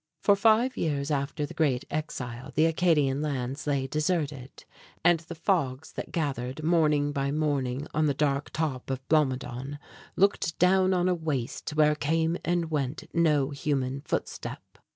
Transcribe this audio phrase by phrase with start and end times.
[0.23, 4.65] For five years after the great exile the Acadian lands lay deserted,
[5.05, 9.77] and the fogs that gathered morning by morning on the dark top of Blomidon
[10.15, 14.79] looked down on a waste where came and went no human footstep.